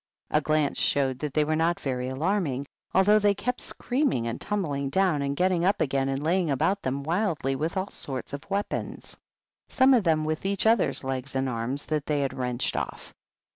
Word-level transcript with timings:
A 0.31 0.41
glance 0.41 0.79
showed 0.79 1.19
that 1.19 1.35
they 1.35 1.43
were 1.43 1.55
not 1.55 1.79
very 1.79 2.09
alarming, 2.09 2.65
although 2.91 3.19
they 3.19 3.35
kept 3.35 3.61
screaming 3.61 4.25
and 4.25 4.41
tumbling 4.41 4.89
down 4.89 5.21
and 5.21 5.35
getting 5.35 5.63
up 5.63 5.79
again 5.79 6.09
and 6.09 6.23
laying 6.23 6.49
about 6.49 6.81
them 6.81 7.03
wildly 7.03 7.55
with 7.55 7.77
all 7.77 7.91
sorts 7.91 8.33
of 8.33 8.49
weapons; 8.49 9.15
some 9.67 9.93
of 9.93 10.03
them 10.03 10.25
with 10.25 10.43
each 10.43 10.65
other's 10.65 11.03
legs 11.03 11.35
and 11.35 11.47
arms 11.47 11.85
that 11.85 12.07
they 12.07 12.21
had 12.21 12.33
wrenched 12.33 12.75
off. 12.75 13.13